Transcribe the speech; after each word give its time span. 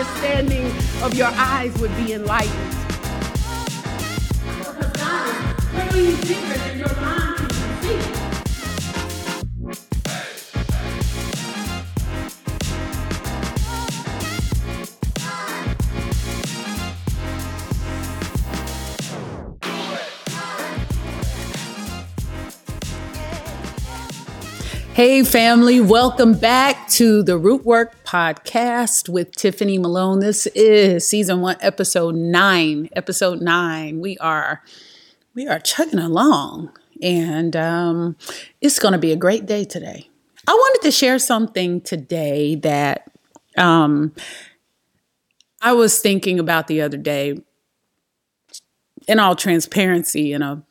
understanding 0.00 0.66
of 1.02 1.12
your 1.14 1.28
eyes 1.32 1.78
would 1.78 1.94
be 1.96 2.14
enlightened. 2.14 2.74
Because 4.56 4.92
God 4.92 5.58
is 5.58 5.94
way 5.94 6.16
bigger 6.26 6.58
than 6.58 6.78
your 6.78 6.94
mind 6.96 7.19
Hey, 25.00 25.22
family, 25.22 25.80
welcome 25.80 26.34
back 26.34 26.86
to 26.88 27.22
the 27.22 27.38
Root 27.38 27.64
Work 27.64 28.04
Podcast 28.04 29.08
with 29.08 29.32
Tiffany 29.32 29.78
Malone. 29.78 30.20
This 30.20 30.46
is 30.48 31.08
season 31.08 31.40
one, 31.40 31.56
episode 31.62 32.14
nine. 32.14 32.90
Episode 32.94 33.40
nine. 33.40 34.00
We 34.00 34.18
are 34.18 34.62
we 35.34 35.48
are 35.48 35.58
chugging 35.58 36.00
along, 36.00 36.76
and 37.00 37.56
um, 37.56 38.16
it's 38.60 38.78
going 38.78 38.92
to 38.92 38.98
be 38.98 39.10
a 39.10 39.16
great 39.16 39.46
day 39.46 39.64
today. 39.64 40.10
I 40.46 40.52
wanted 40.52 40.82
to 40.82 40.90
share 40.90 41.18
something 41.18 41.80
today 41.80 42.56
that 42.56 43.10
um, 43.56 44.14
I 45.62 45.72
was 45.72 45.98
thinking 46.00 46.38
about 46.38 46.66
the 46.66 46.82
other 46.82 46.98
day. 46.98 47.38
In 49.08 49.18
all 49.18 49.34
transparency, 49.34 50.34
in 50.34 50.42
a 50.42 50.62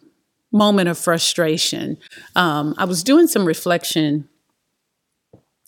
moment 0.51 0.89
of 0.89 0.97
frustration. 0.97 1.97
Um, 2.35 2.73
I 2.77 2.85
was 2.85 3.03
doing 3.03 3.27
some 3.27 3.45
reflection 3.45 4.27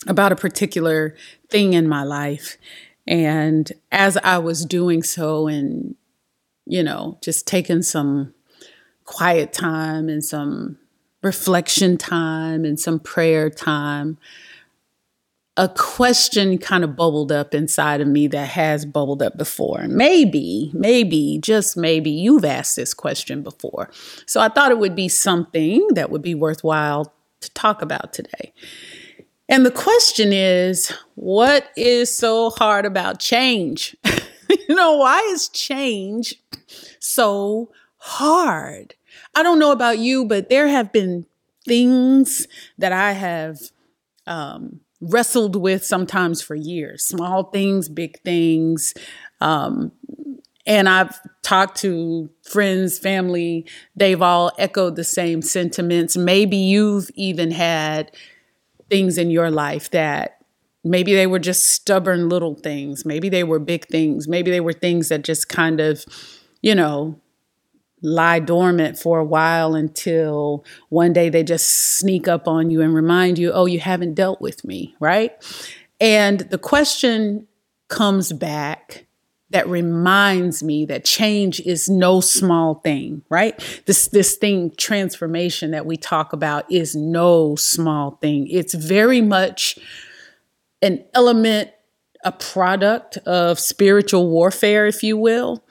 about 0.08 0.32
a 0.32 0.36
particular 0.36 1.16
thing 1.50 1.74
in 1.74 1.88
my 1.88 2.04
life. 2.04 2.58
And 3.08 3.72
as 3.92 4.18
I 4.18 4.38
was 4.40 4.66
doing 4.66 5.04
so, 5.04 5.48
and, 5.48 5.96
you 6.66 6.84
know, 6.84 7.18
just 7.22 7.48
taking 7.48 7.82
some 7.82 8.34
quiet 9.06 9.54
time 9.54 10.10
and 10.10 10.24
some 10.24 10.78
reflection 11.22 11.98
time 11.98 12.66
and 12.66 12.80
some 12.80 13.00
prayer 13.00 13.50
time, 13.50 14.18
a 15.62 15.70
question 15.70 16.58
kind 16.58 16.84
of 16.84 16.96
bubbled 16.96 17.32
up 17.32 17.54
inside 17.54 18.02
of 18.02 18.08
me 18.08 18.26
that 18.26 18.48
has 18.48 18.84
bubbled 18.84 19.22
up 19.22 19.38
before. 19.38 19.86
Maybe, 19.88 20.72
maybe, 20.74 21.38
just 21.40 21.78
maybe 21.78 22.10
you've 22.10 22.44
asked 22.44 22.76
this 22.76 22.96
question 22.96 23.44
before. 23.44 23.92
So 24.26 24.42
I 24.42 24.50
thought 24.50 24.72
it 24.72 24.80
would 24.80 24.96
be 24.96 25.08
something 25.08 25.88
that 25.94 26.10
would 26.10 26.24
be 26.24 26.34
worthwhile 26.34 27.14
to 27.42 27.52
talk 27.52 27.84
about 27.84 28.12
today. 28.12 28.54
And 29.48 29.64
the 29.64 29.70
question 29.70 30.34
is 30.34 30.92
what 31.14 31.70
is 31.78 32.10
so 32.10 32.50
hard 32.50 32.88
about 32.88 33.20
change? 33.20 33.96
you 34.68 34.74
know, 34.74 34.98
why 34.98 35.20
is 35.32 35.48
change 35.48 36.42
so 36.98 37.70
hard? 37.98 38.96
I 39.36 39.44
don't 39.44 39.60
know 39.60 39.72
about 39.72 40.00
you, 40.00 40.26
but 40.26 40.50
there 40.50 40.68
have 40.68 40.92
been 40.92 41.28
things 41.68 42.48
that 42.80 42.92
I 42.94 43.12
have 43.12 43.60
um, 44.26 44.80
wrestled 45.02 45.56
with 45.56 45.84
sometimes 45.84 46.42
for 46.42 46.56
years 46.56 47.04
small 47.04 47.46
things, 47.46 47.90
big 47.90 48.20
things. 48.22 48.94
Um, 49.42 49.92
and 50.68 50.88
I've 50.88 51.20
talked 51.42 51.78
to 51.80 52.30
friends, 52.44 53.00
family, 53.00 53.66
they've 53.96 54.22
all 54.22 54.52
echoed 54.60 54.96
the 54.96 55.04
same 55.04 55.42
sentiments. 55.42 56.16
Maybe 56.16 56.56
you've 56.56 57.10
even 57.16 57.52
had 57.52 58.16
things 58.90 59.18
in 59.18 59.32
your 59.32 59.50
life 59.50 59.90
that 59.92 60.38
maybe 60.84 61.14
they 61.14 61.28
were 61.28 61.40
just 61.40 61.66
stubborn 61.68 62.30
little 62.30 62.56
things, 62.56 63.06
maybe 63.06 63.30
they 63.30 63.44
were 63.44 63.60
big 63.60 63.86
things, 63.88 64.28
maybe 64.28 64.52
they 64.52 64.62
were 64.62 64.74
things 64.74 65.10
that 65.10 65.24
just 65.24 65.50
kind 65.50 65.80
of, 65.80 66.06
you 66.62 66.76
know, 66.76 67.20
lie 68.02 68.40
dormant 68.40 68.98
for 68.98 69.20
a 69.20 69.26
while 69.26 69.76
until 69.76 70.66
one 70.90 71.14
day 71.14 71.30
they 71.30 71.44
just 71.44 71.98
sneak 71.98 72.28
up 72.28 72.48
on 72.48 72.70
you 72.70 72.82
and 72.82 72.94
remind 72.94 73.38
you, 73.38 73.52
oh, 73.52 73.66
you 73.66 73.80
haven't 73.80 74.16
dealt 74.16 74.42
with 74.42 74.64
me, 74.66 74.96
right? 75.00 75.32
And 76.00 76.40
the 76.40 76.58
question 76.58 77.48
comes 77.90 78.32
back 78.34 79.06
that 79.52 79.68
reminds 79.68 80.64
me 80.64 80.86
that 80.86 81.04
change 81.04 81.60
is 81.62 81.90
no 81.90 82.22
small 82.22 82.76
thing, 82.76 83.22
right? 83.30 83.82
This 83.86 84.08
this 84.08 84.38
thing 84.38 84.74
transformation 84.78 85.72
that 85.72 85.86
we 85.86 85.98
talk 85.98 86.34
about 86.34 86.72
is 86.72 86.96
no 86.96 87.56
small 87.56 88.12
thing. 88.22 88.48
It's 88.48 88.74
very 88.74 89.22
much 89.22 89.78
an 90.82 91.04
element 91.14 91.70
a 92.24 92.32
product 92.32 93.18
of 93.26 93.60
spiritual 93.60 94.30
warfare 94.30 94.86
if 94.86 95.04
you 95.04 95.18
will. 95.18 95.64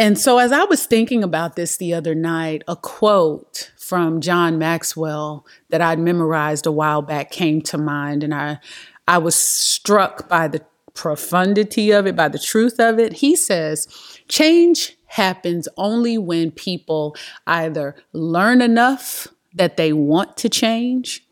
And 0.00 0.18
so, 0.18 0.38
as 0.38 0.50
I 0.50 0.64
was 0.64 0.86
thinking 0.86 1.22
about 1.22 1.56
this 1.56 1.76
the 1.76 1.92
other 1.92 2.14
night, 2.14 2.62
a 2.66 2.74
quote 2.74 3.70
from 3.76 4.22
John 4.22 4.58
Maxwell 4.58 5.44
that 5.68 5.82
I'd 5.82 5.98
memorized 5.98 6.64
a 6.64 6.72
while 6.72 7.02
back 7.02 7.30
came 7.30 7.60
to 7.60 7.76
mind, 7.76 8.24
and 8.24 8.32
I, 8.34 8.60
I 9.06 9.18
was 9.18 9.34
struck 9.34 10.26
by 10.26 10.48
the 10.48 10.64
profundity 10.94 11.90
of 11.90 12.06
it, 12.06 12.16
by 12.16 12.28
the 12.28 12.38
truth 12.38 12.80
of 12.80 12.98
it. 12.98 13.12
He 13.12 13.36
says, 13.36 13.88
Change 14.26 14.96
happens 15.04 15.68
only 15.76 16.16
when 16.16 16.50
people 16.50 17.14
either 17.46 17.94
learn 18.14 18.62
enough 18.62 19.28
that 19.52 19.76
they 19.76 19.92
want 19.92 20.38
to 20.38 20.48
change, 20.48 21.26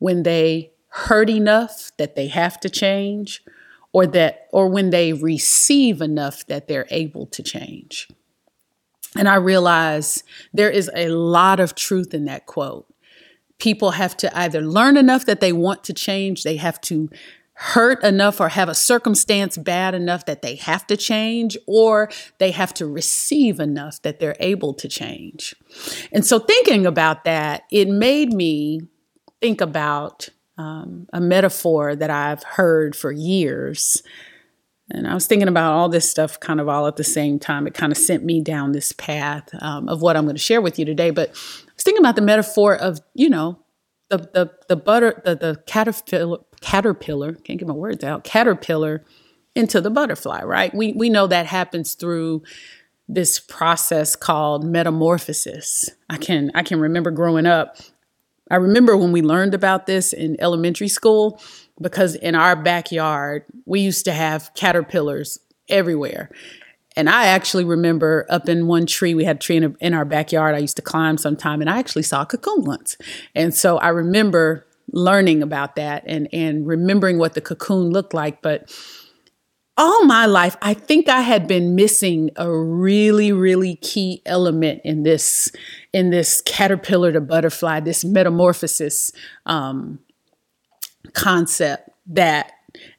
when 0.00 0.22
they 0.22 0.70
hurt 0.88 1.30
enough 1.30 1.90
that 1.96 2.14
they 2.14 2.26
have 2.26 2.60
to 2.60 2.68
change, 2.68 3.42
or 3.92 4.06
that 4.06 4.48
or 4.52 4.68
when 4.68 4.90
they 4.90 5.12
receive 5.12 6.00
enough 6.00 6.46
that 6.46 6.68
they're 6.68 6.86
able 6.90 7.26
to 7.26 7.42
change. 7.42 8.08
And 9.16 9.28
I 9.28 9.34
realize 9.34 10.24
there 10.52 10.70
is 10.70 10.90
a 10.94 11.08
lot 11.08 11.60
of 11.60 11.74
truth 11.74 12.14
in 12.14 12.24
that 12.24 12.46
quote. 12.46 12.86
People 13.58 13.92
have 13.92 14.16
to 14.18 14.36
either 14.36 14.62
learn 14.62 14.96
enough 14.96 15.26
that 15.26 15.40
they 15.40 15.52
want 15.52 15.84
to 15.84 15.92
change, 15.92 16.42
they 16.42 16.56
have 16.56 16.80
to 16.82 17.10
hurt 17.54 18.02
enough 18.02 18.40
or 18.40 18.48
have 18.48 18.68
a 18.68 18.74
circumstance 18.74 19.56
bad 19.56 19.94
enough 19.94 20.26
that 20.26 20.42
they 20.42 20.56
have 20.56 20.86
to 20.86 20.96
change, 20.96 21.56
or 21.66 22.10
they 22.38 22.50
have 22.50 22.74
to 22.74 22.86
receive 22.86 23.60
enough 23.60 24.00
that 24.02 24.18
they're 24.18 24.36
able 24.40 24.74
to 24.74 24.88
change. 24.88 25.54
And 26.10 26.24
so, 26.26 26.38
thinking 26.38 26.86
about 26.86 27.24
that, 27.24 27.64
it 27.70 27.88
made 27.88 28.32
me 28.32 28.80
think 29.40 29.60
about 29.60 30.30
um, 30.58 31.06
a 31.12 31.20
metaphor 31.20 31.96
that 31.96 32.10
I've 32.10 32.42
heard 32.42 32.94
for 32.94 33.10
years. 33.12 34.02
And 34.90 35.06
I 35.06 35.14
was 35.14 35.26
thinking 35.26 35.48
about 35.48 35.72
all 35.72 35.88
this 35.88 36.10
stuff 36.10 36.38
kind 36.40 36.60
of 36.60 36.68
all 36.68 36.86
at 36.86 36.96
the 36.96 37.04
same 37.04 37.38
time. 37.38 37.66
It 37.66 37.74
kind 37.74 37.92
of 37.92 37.96
sent 37.96 38.24
me 38.24 38.42
down 38.42 38.72
this 38.72 38.92
path 38.92 39.48
um, 39.62 39.88
of 39.88 40.02
what 40.02 40.16
I'm 40.16 40.24
going 40.24 40.36
to 40.36 40.42
share 40.42 40.60
with 40.60 40.78
you 40.78 40.84
today. 40.84 41.10
But 41.10 41.30
I 41.30 41.72
was 41.74 41.84
thinking 41.84 42.02
about 42.02 42.16
the 42.16 42.22
metaphor 42.22 42.76
of, 42.76 43.00
you 43.14 43.30
know, 43.30 43.58
the 44.12 44.18
the 44.32 44.50
the 44.68 44.76
butter 44.76 45.20
the, 45.24 45.34
the 45.34 45.62
caterpillar 45.66 46.38
caterpillar 46.60 47.32
can't 47.32 47.58
get 47.58 47.66
my 47.66 47.74
words 47.74 48.04
out 48.04 48.24
caterpillar 48.24 49.02
into 49.54 49.80
the 49.80 49.90
butterfly 49.90 50.42
right 50.42 50.74
we 50.74 50.92
we 50.92 51.08
know 51.08 51.26
that 51.26 51.46
happens 51.46 51.94
through 51.94 52.42
this 53.08 53.40
process 53.40 54.14
called 54.14 54.64
metamorphosis 54.64 55.90
i 56.10 56.18
can 56.18 56.50
i 56.54 56.62
can 56.62 56.78
remember 56.78 57.10
growing 57.10 57.46
up 57.46 57.78
I 58.50 58.56
remember 58.56 58.96
when 58.96 59.12
we 59.12 59.22
learned 59.22 59.54
about 59.54 59.86
this 59.86 60.12
in 60.12 60.36
elementary 60.40 60.88
school 60.88 61.40
because 61.80 62.14
in 62.14 62.34
our 62.34 62.56
backyard, 62.56 63.44
we 63.64 63.80
used 63.80 64.04
to 64.04 64.12
have 64.12 64.52
caterpillars 64.54 65.38
everywhere. 65.68 66.30
And 66.96 67.08
I 67.08 67.26
actually 67.26 67.64
remember 67.64 68.26
up 68.28 68.48
in 68.48 68.66
one 68.66 68.86
tree, 68.86 69.14
we 69.14 69.24
had 69.24 69.36
a 69.36 69.38
tree 69.38 69.56
in, 69.56 69.64
a, 69.64 69.74
in 69.80 69.94
our 69.94 70.04
backyard. 70.04 70.54
I 70.54 70.58
used 70.58 70.76
to 70.76 70.82
climb 70.82 71.16
sometime 71.16 71.60
and 71.60 71.70
I 71.70 71.78
actually 71.78 72.02
saw 72.02 72.22
a 72.22 72.26
cocoon 72.26 72.64
once. 72.64 72.96
And 73.34 73.54
so 73.54 73.78
I 73.78 73.88
remember 73.88 74.66
learning 74.92 75.42
about 75.42 75.76
that 75.76 76.04
and, 76.06 76.28
and 76.32 76.66
remembering 76.66 77.18
what 77.18 77.34
the 77.34 77.40
cocoon 77.40 77.90
looked 77.90 78.12
like. 78.12 78.42
But 78.42 78.70
all 79.76 80.04
my 80.04 80.26
life, 80.26 80.56
I 80.60 80.74
think 80.74 81.08
I 81.08 81.22
had 81.22 81.48
been 81.48 81.74
missing 81.74 82.30
a 82.36 82.50
really, 82.50 83.32
really 83.32 83.76
key 83.76 84.22
element 84.26 84.82
in 84.84 85.02
this, 85.02 85.50
in 85.92 86.10
this 86.10 86.42
caterpillar 86.42 87.12
to 87.12 87.20
butterfly, 87.20 87.80
this 87.80 88.04
metamorphosis 88.04 89.12
um, 89.46 89.98
concept 91.14 91.90
that 92.06 92.52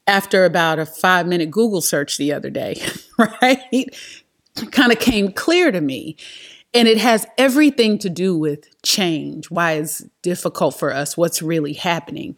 after 0.08 0.46
about 0.46 0.80
a 0.80 0.86
five 0.86 1.28
minute 1.28 1.52
Google 1.52 1.81
search 1.81 2.18
the 2.18 2.34
other 2.34 2.50
day, 2.50 2.81
right, 3.18 3.96
kind 4.72 4.92
of 4.92 5.00
came 5.00 5.31
clear 5.31 5.72
to 5.72 5.81
me. 5.81 6.18
And 6.75 6.88
it 6.88 6.98
has 6.98 7.25
everything 7.38 8.00
to 8.00 8.10
do 8.10 8.36
with 8.36 8.68
change, 8.81 9.52
why 9.52 9.74
it's 9.74 10.00
difficult 10.24 10.74
for 10.74 10.92
us, 10.92 11.16
what's 11.16 11.42
really 11.42 11.74
happening. 11.74 12.36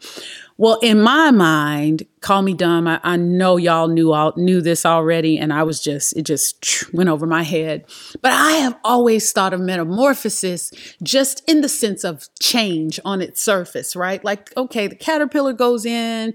Well, 0.58 0.78
in 0.82 1.00
my 1.00 1.30
mind, 1.30 2.04
call 2.20 2.42
me 2.42 2.54
dumb. 2.54 2.86
I, 2.88 3.00
I, 3.02 3.16
know 3.16 3.56
y'all 3.56 3.88
knew 3.88 4.12
all 4.12 4.32
knew 4.36 4.62
this 4.62 4.86
already, 4.86 5.38
and 5.38 5.52
I 5.52 5.62
was 5.64 5.80
just 5.80 6.16
it 6.16 6.22
just 6.22 6.90
went 6.92 7.10
over 7.10 7.26
my 7.26 7.42
head. 7.42 7.84
But 8.22 8.32
I 8.32 8.52
have 8.52 8.78
always 8.84 9.32
thought 9.32 9.52
of 9.52 9.60
metamorphosis 9.60 10.70
just 11.02 11.42
in 11.48 11.60
the 11.60 11.68
sense 11.68 12.04
of 12.04 12.28
change 12.40 12.98
on 13.04 13.20
its 13.20 13.42
surface, 13.42 13.94
right? 13.94 14.24
Like, 14.24 14.54
okay, 14.56 14.86
the 14.86 14.96
caterpillar 14.96 15.52
goes 15.52 15.84
in, 15.84 16.34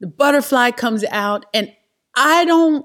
the 0.00 0.08
butterfly 0.08 0.72
comes 0.72 1.04
out, 1.04 1.46
and 1.54 1.72
I 2.16 2.44
don't 2.44 2.84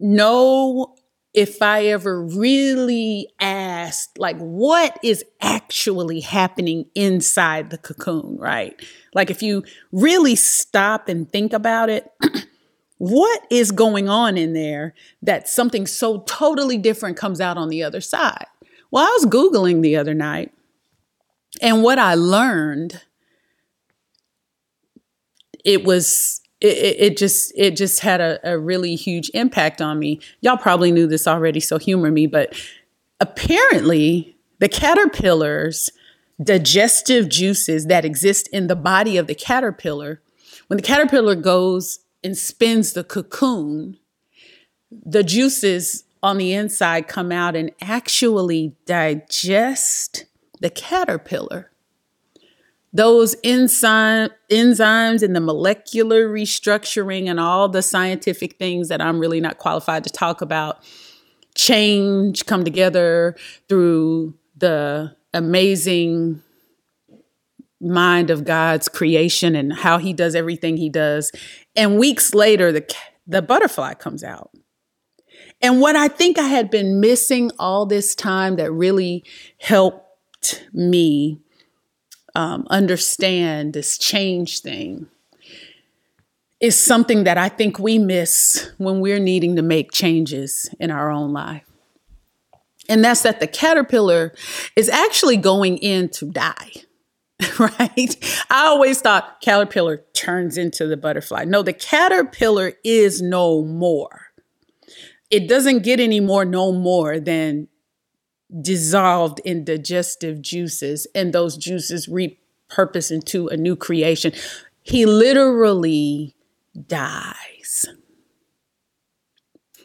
know 0.00 0.95
if 1.36 1.60
I 1.60 1.84
ever 1.84 2.22
really 2.22 3.28
asked, 3.38 4.18
like, 4.18 4.38
what 4.38 4.98
is 5.02 5.22
actually 5.42 6.20
happening 6.20 6.86
inside 6.94 7.68
the 7.68 7.76
cocoon, 7.76 8.38
right? 8.38 8.74
Like, 9.14 9.30
if 9.30 9.42
you 9.42 9.62
really 9.92 10.34
stop 10.34 11.10
and 11.10 11.30
think 11.30 11.52
about 11.52 11.90
it, 11.90 12.10
what 12.96 13.42
is 13.50 13.70
going 13.70 14.08
on 14.08 14.38
in 14.38 14.54
there 14.54 14.94
that 15.20 15.46
something 15.46 15.86
so 15.86 16.20
totally 16.20 16.78
different 16.78 17.18
comes 17.18 17.38
out 17.38 17.58
on 17.58 17.68
the 17.68 17.82
other 17.82 18.00
side? 18.00 18.46
Well, 18.90 19.04
I 19.04 19.10
was 19.20 19.26
Googling 19.26 19.82
the 19.82 19.96
other 19.96 20.14
night, 20.14 20.54
and 21.60 21.82
what 21.82 21.98
I 21.98 22.14
learned, 22.14 23.02
it 25.66 25.84
was 25.84 26.40
it, 26.60 26.96
it, 26.98 27.16
just 27.16 27.52
it 27.54 27.76
just 27.76 28.00
had 28.00 28.20
a, 28.20 28.38
a 28.52 28.58
really 28.58 28.94
huge 28.94 29.30
impact 29.34 29.82
on 29.82 29.98
me. 29.98 30.20
Y'all 30.40 30.56
probably 30.56 30.90
knew 30.90 31.06
this 31.06 31.26
already, 31.26 31.60
so 31.60 31.78
humor 31.78 32.10
me, 32.10 32.26
but 32.26 32.54
apparently 33.20 34.36
the 34.58 34.68
caterpillars 34.68 35.90
digestive 36.42 37.28
juices 37.28 37.86
that 37.86 38.04
exist 38.04 38.48
in 38.52 38.66
the 38.66 38.76
body 38.76 39.16
of 39.16 39.26
the 39.26 39.34
caterpillar 39.34 40.20
when 40.66 40.76
the 40.76 40.82
caterpillar 40.82 41.34
goes 41.34 42.00
and 42.22 42.36
spins 42.36 42.92
the 42.92 43.02
cocoon 43.02 43.96
the 44.90 45.22
juices 45.22 46.04
on 46.22 46.36
the 46.36 46.52
inside 46.52 47.08
come 47.08 47.32
out 47.32 47.56
and 47.56 47.70
actually 47.80 48.74
digest 48.84 50.26
the 50.60 50.68
caterpillar 50.68 51.70
those 52.96 53.36
enzyme, 53.44 54.30
enzymes 54.50 55.22
and 55.22 55.36
the 55.36 55.40
molecular 55.40 56.28
restructuring 56.28 57.28
and 57.28 57.38
all 57.38 57.68
the 57.68 57.82
scientific 57.82 58.58
things 58.58 58.88
that 58.88 59.02
I'm 59.02 59.18
really 59.18 59.40
not 59.40 59.58
qualified 59.58 60.04
to 60.04 60.10
talk 60.10 60.40
about 60.40 60.82
change, 61.54 62.46
come 62.46 62.64
together 62.64 63.36
through 63.68 64.34
the 64.56 65.14
amazing 65.34 66.42
mind 67.80 68.30
of 68.30 68.44
God's 68.44 68.88
creation 68.88 69.54
and 69.54 69.72
how 69.72 69.98
he 69.98 70.14
does 70.14 70.34
everything 70.34 70.78
he 70.78 70.88
does. 70.88 71.32
And 71.74 71.98
weeks 71.98 72.34
later, 72.34 72.72
the, 72.72 72.94
the 73.26 73.42
butterfly 73.42 73.94
comes 73.94 74.24
out. 74.24 74.50
And 75.60 75.80
what 75.80 75.96
I 75.96 76.08
think 76.08 76.38
I 76.38 76.48
had 76.48 76.70
been 76.70 77.00
missing 77.00 77.50
all 77.58 77.84
this 77.84 78.14
time 78.14 78.56
that 78.56 78.72
really 78.72 79.22
helped 79.58 80.66
me 80.72 81.42
um, 82.36 82.66
understand 82.68 83.72
this 83.72 83.96
change 83.96 84.60
thing 84.60 85.06
is 86.60 86.78
something 86.78 87.24
that 87.24 87.38
I 87.38 87.48
think 87.48 87.78
we 87.78 87.98
miss 87.98 88.70
when 88.76 89.00
we're 89.00 89.18
needing 89.18 89.56
to 89.56 89.62
make 89.62 89.90
changes 89.90 90.68
in 90.78 90.90
our 90.90 91.10
own 91.10 91.32
life. 91.32 91.64
And 92.90 93.02
that's 93.02 93.22
that 93.22 93.40
the 93.40 93.46
caterpillar 93.46 94.34
is 94.76 94.90
actually 94.90 95.38
going 95.38 95.78
in 95.78 96.10
to 96.10 96.30
die. 96.30 96.72
Right? 97.58 98.44
I 98.50 98.66
always 98.66 99.00
thought 99.00 99.40
caterpillar 99.40 100.04
turns 100.12 100.58
into 100.58 100.86
the 100.86 100.96
butterfly. 100.96 101.44
No, 101.44 101.62
the 101.62 101.72
caterpillar 101.72 102.72
is 102.84 103.22
no 103.22 103.62
more. 103.62 104.26
It 105.30 105.48
doesn't 105.48 105.82
get 105.82 106.00
any 106.00 106.20
more 106.20 106.44
no 106.44 106.70
more 106.70 107.18
than 107.18 107.68
dissolved 108.60 109.40
in 109.44 109.64
digestive 109.64 110.40
juices, 110.40 111.06
and 111.14 111.32
those 111.32 111.56
juices 111.56 112.06
repurpose 112.06 113.10
into 113.10 113.48
a 113.48 113.56
new 113.56 113.76
creation. 113.76 114.32
He 114.82 115.06
literally 115.06 116.34
dies. 116.86 117.86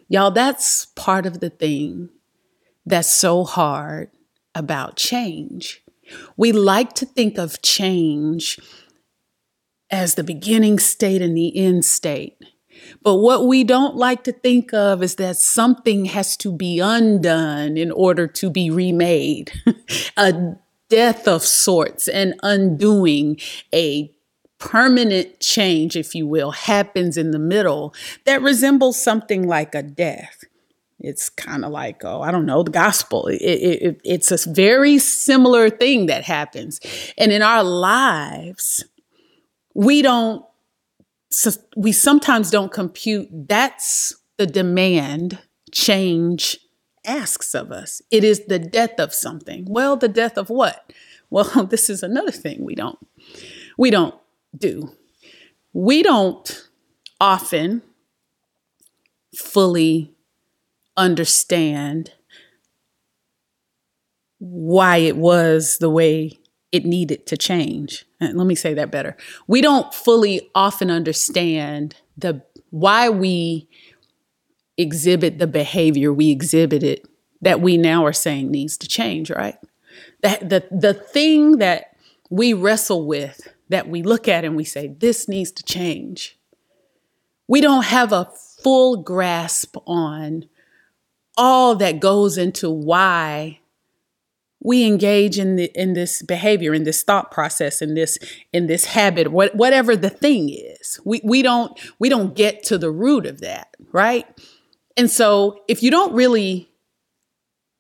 Y'all, 0.07 0.31
that's 0.31 0.85
part 0.95 1.25
of 1.25 1.39
the 1.39 1.49
thing 1.49 2.09
that's 2.85 3.07
so 3.07 3.43
hard 3.43 4.11
about 4.53 4.97
change. 4.97 5.83
We 6.35 6.51
like 6.51 6.93
to 6.93 7.05
think 7.05 7.37
of 7.37 7.61
change 7.61 8.59
as 9.89 10.15
the 10.15 10.23
beginning 10.23 10.79
state 10.79 11.21
and 11.21 11.35
the 11.35 11.55
end 11.55 11.85
state. 11.85 12.37
But 13.03 13.15
what 13.15 13.47
we 13.47 13.63
don't 13.63 13.95
like 13.95 14.23
to 14.25 14.31
think 14.31 14.73
of 14.73 15.01
is 15.01 15.15
that 15.15 15.37
something 15.37 16.05
has 16.05 16.37
to 16.37 16.51
be 16.51 16.79
undone 16.79 17.77
in 17.77 17.91
order 17.91 18.27
to 18.27 18.49
be 18.49 18.69
remade. 18.69 19.51
a 20.17 20.55
death 20.89 21.27
of 21.27 21.43
sorts 21.43 22.07
and 22.07 22.35
undoing 22.43 23.39
a 23.73 24.11
permanent 24.59 25.39
change, 25.39 25.95
if 25.95 26.13
you 26.13 26.27
will, 26.27 26.51
happens 26.51 27.17
in 27.17 27.31
the 27.31 27.39
middle 27.39 27.93
that 28.25 28.41
resembles 28.41 29.01
something 29.01 29.47
like 29.47 29.73
a 29.73 29.81
death. 29.81 30.43
It's 30.99 31.29
kind 31.29 31.65
of 31.65 31.71
like, 31.71 32.03
oh, 32.05 32.21
I 32.21 32.29
don't 32.29 32.45
know, 32.45 32.61
the 32.61 32.69
gospel. 32.69 33.25
It, 33.25 33.41
it, 33.41 34.01
it's 34.03 34.31
a 34.31 34.51
very 34.51 34.99
similar 34.99 35.71
thing 35.71 36.05
that 36.05 36.23
happens. 36.23 36.79
And 37.17 37.31
in 37.31 37.41
our 37.41 37.63
lives, 37.63 38.85
we 39.73 40.03
don't 40.03 40.45
so 41.31 41.51
we 41.75 41.91
sometimes 41.91 42.51
don't 42.51 42.71
compute 42.71 43.29
that's 43.47 44.13
the 44.37 44.45
demand 44.45 45.39
change 45.71 46.57
asks 47.05 47.55
of 47.55 47.71
us. 47.71 48.01
It 48.11 48.23
is 48.23 48.45
the 48.45 48.59
death 48.59 48.99
of 48.99 49.13
something. 49.13 49.65
Well, 49.67 49.95
the 49.95 50.07
death 50.07 50.37
of 50.37 50.49
what? 50.49 50.91
Well, 51.29 51.65
this 51.69 51.89
is 51.89 52.03
another 52.03 52.31
thing 52.31 52.63
we 52.63 52.75
don't 52.75 52.99
we 53.77 53.89
don't 53.89 54.15
do. 54.55 54.91
We 55.73 56.03
don't 56.03 56.69
often 57.19 57.81
fully 59.35 60.13
understand 60.97 62.11
why 64.39 64.97
it 64.97 65.15
was 65.15 65.77
the 65.77 65.89
way 65.89 66.40
it 66.71 66.85
needed 66.85 67.25
to 67.27 67.37
change. 67.37 68.05
And 68.19 68.37
let 68.37 68.47
me 68.47 68.55
say 68.55 68.73
that 68.73 68.91
better. 68.91 69.17
We 69.47 69.61
don't 69.61 69.93
fully 69.93 70.49
often 70.55 70.89
understand 70.89 71.95
the 72.17 72.43
why 72.69 73.09
we 73.09 73.67
exhibit 74.77 75.37
the 75.37 75.47
behavior 75.47 76.13
we 76.13 76.31
exhibited 76.31 77.01
that 77.41 77.59
we 77.59 77.75
now 77.77 78.05
are 78.05 78.13
saying 78.13 78.49
needs 78.49 78.77
to 78.77 78.87
change, 78.87 79.29
right? 79.29 79.57
That 80.21 80.49
the 80.49 80.65
the 80.71 80.93
thing 80.93 81.57
that 81.57 81.95
we 82.29 82.53
wrestle 82.53 83.05
with 83.05 83.47
that 83.69 83.87
we 83.87 84.03
look 84.03 84.27
at 84.27 84.45
and 84.45 84.55
we 84.55 84.63
say 84.63 84.87
this 84.87 85.27
needs 85.27 85.51
to 85.53 85.63
change. 85.63 86.37
We 87.47 87.61
don't 87.61 87.85
have 87.85 88.13
a 88.13 88.29
full 88.63 88.97
grasp 88.97 89.75
on 89.85 90.45
all 91.37 91.75
that 91.75 91.99
goes 91.99 92.37
into 92.37 92.69
why 92.69 93.60
we 94.61 94.85
engage 94.85 95.39
in 95.39 95.55
the, 95.55 95.71
in 95.75 95.93
this 95.93 96.21
behavior 96.21 96.73
in 96.73 96.83
this 96.83 97.03
thought 97.03 97.31
process 97.31 97.81
in 97.81 97.95
this 97.95 98.17
in 98.53 98.67
this 98.67 98.85
habit 98.85 99.31
what, 99.31 99.55
whatever 99.55 99.95
the 99.95 100.09
thing 100.09 100.49
is. 100.49 100.99
We 101.03 101.21
we 101.23 101.41
don't 101.41 101.77
we 101.99 102.09
don't 102.09 102.35
get 102.35 102.63
to 102.65 102.77
the 102.77 102.91
root 102.91 103.25
of 103.25 103.41
that 103.41 103.75
right? 103.91 104.25
And 104.95 105.09
so 105.09 105.63
if 105.67 105.83
you 105.83 105.91
don't 105.91 106.13
really 106.13 106.69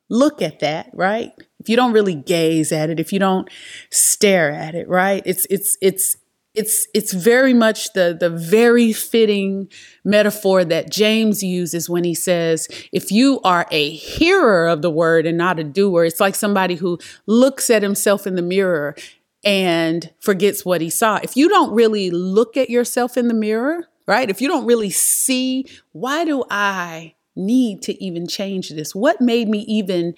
look 0.09 0.41
at 0.41 0.59
that 0.59 0.89
right 0.93 1.31
if 1.59 1.69
you 1.69 1.77
don't 1.77 1.93
really 1.93 2.15
gaze 2.15 2.73
at 2.73 2.89
it 2.89 2.99
if 2.99 3.13
you 3.13 3.19
don't 3.19 3.49
stare 3.89 4.51
at 4.51 4.75
it 4.75 4.89
right 4.89 5.23
it's 5.25 5.47
it's 5.49 5.77
it's 5.81 6.17
it's 6.53 6.87
it's 6.93 7.13
very 7.13 7.53
much 7.53 7.93
the 7.93 8.15
the 8.19 8.29
very 8.29 8.91
fitting 8.91 9.69
metaphor 10.03 10.65
that 10.65 10.91
James 10.91 11.41
uses 11.41 11.89
when 11.89 12.03
he 12.03 12.13
says 12.13 12.67
if 12.91 13.11
you 13.11 13.39
are 13.43 13.67
a 13.71 13.89
hearer 13.91 14.67
of 14.67 14.81
the 14.81 14.91
word 14.91 15.25
and 15.25 15.37
not 15.37 15.59
a 15.59 15.63
doer 15.63 16.03
it's 16.03 16.19
like 16.19 16.35
somebody 16.35 16.75
who 16.75 16.99
looks 17.25 17.69
at 17.69 17.83
himself 17.83 18.27
in 18.27 18.35
the 18.35 18.41
mirror 18.41 18.95
and 19.43 20.11
forgets 20.19 20.63
what 20.63 20.81
he 20.81 20.89
saw. 20.89 21.19
If 21.23 21.35
you 21.35 21.49
don't 21.49 21.73
really 21.73 22.11
look 22.11 22.57
at 22.57 22.69
yourself 22.69 23.17
in 23.17 23.27
the 23.27 23.33
mirror 23.33 23.87
right? 24.07 24.29
If 24.29 24.41
you 24.41 24.47
don't 24.47 24.65
really 24.65 24.89
see 24.89 25.65
why 25.93 26.25
do 26.25 26.43
I 26.49 27.15
need 27.35 27.81
to 27.83 28.03
even 28.03 28.27
change 28.27 28.69
this? 28.69 28.93
What 28.93 29.21
made 29.21 29.47
me 29.47 29.59
even 29.59 30.15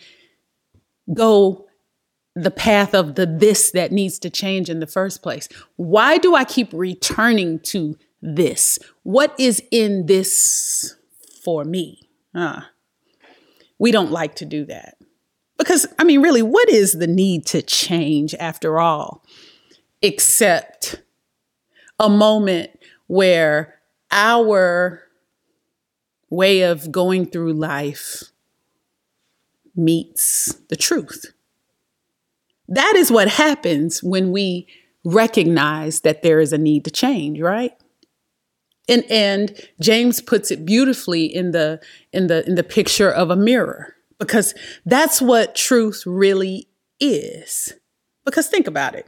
go 1.14 1.68
the 2.36 2.52
path 2.52 2.94
of 2.96 3.16
the 3.16 3.26
this 3.26 3.72
that 3.72 3.92
needs 3.92 4.18
to 4.20 4.30
change 4.30 4.70
in 4.70 4.80
the 4.80 4.88
first 4.88 5.22
place? 5.22 5.48
Why 5.76 6.18
do 6.18 6.36
I 6.36 6.44
keep 6.44 6.70
returning 6.74 7.60
to 7.60 7.98
this? 8.22 8.80
What 9.04 9.36
is 9.40 9.62
in 9.72 10.06
this 10.06 10.96
for 11.44 11.64
me? 11.64 12.10
Uh, 12.34 12.62
we 13.78 13.92
don't 13.92 14.12
like 14.12 14.36
to 14.36 14.46
do 14.46 14.66
that. 14.66 14.98
Because, 15.58 15.86
I 16.00 16.04
mean, 16.04 16.22
really, 16.22 16.42
what 16.42 16.70
is 16.70 16.94
the 16.94 17.08
need 17.08 17.46
to 17.48 17.62
change 17.62 18.34
after 18.36 18.80
all? 18.80 19.24
Except 20.02 21.02
a 22.00 22.10
moment 22.10 22.72
where 23.08 23.80
our 24.12 25.04
way 26.30 26.62
of 26.62 26.92
going 26.92 27.28
through 27.28 27.54
life 27.54 28.24
meets 29.76 30.54
the 30.70 30.76
truth. 30.76 31.34
That 32.68 32.96
is 32.96 33.12
what 33.12 33.28
happens 33.28 34.02
when 34.02 34.32
we 34.32 34.68
recognize 35.04 36.02
that 36.02 36.24
there 36.24 36.40
is 36.40 36.54
a 36.54 36.58
need 36.58 36.86
to 36.86 36.92
change, 36.92 37.40
right? 37.40 37.74
And 38.90 39.04
and 39.10 39.56
James 39.80 40.22
puts 40.22 40.52
it 40.52 40.66
beautifully 40.66 41.26
in 41.26 41.52
the 41.52 41.82
in 42.12 42.28
the 42.28 42.46
in 42.48 42.56
the 42.56 42.64
picture 42.64 43.10
of 43.10 43.30
a 43.30 43.36
mirror 43.36 43.96
because 44.20 44.54
that's 44.86 45.22
what 45.22 45.56
truth 45.56 46.04
really 46.06 46.68
is. 47.00 47.74
Because 48.26 48.48
think 48.48 48.68
about 48.68 48.96
it. 48.96 49.08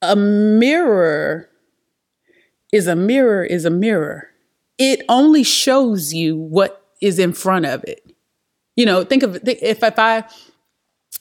A 0.00 0.16
mirror 0.16 1.48
is 2.72 2.86
a 2.86 2.96
mirror 2.96 3.44
is 3.44 3.64
a 3.64 3.70
mirror. 3.70 4.28
It 4.78 5.04
only 5.08 5.44
shows 5.44 6.12
you 6.12 6.36
what 6.36 6.84
is 7.00 7.18
in 7.18 7.32
front 7.32 7.66
of 7.66 7.84
it. 7.84 8.02
You 8.74 8.86
know, 8.86 9.04
think 9.04 9.22
of 9.22 9.36
if 9.46 9.82
if 9.82 9.98
I 9.98 10.24